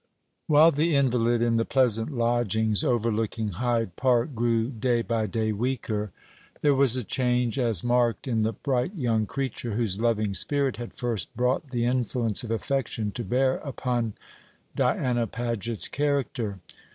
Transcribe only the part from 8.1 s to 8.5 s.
in